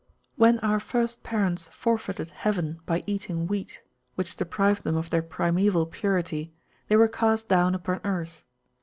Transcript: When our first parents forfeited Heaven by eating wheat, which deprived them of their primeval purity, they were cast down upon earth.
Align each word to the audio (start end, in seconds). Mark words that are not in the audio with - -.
When 0.35 0.57
our 0.61 0.79
first 0.79 1.21
parents 1.21 1.67
forfeited 1.71 2.31
Heaven 2.31 2.79
by 2.87 3.03
eating 3.05 3.45
wheat, 3.45 3.81
which 4.15 4.35
deprived 4.35 4.83
them 4.83 4.97
of 4.97 5.11
their 5.11 5.21
primeval 5.21 5.85
purity, 5.85 6.51
they 6.87 6.95
were 6.97 7.07
cast 7.07 7.47
down 7.47 7.75
upon 7.75 8.01
earth. 8.03 8.43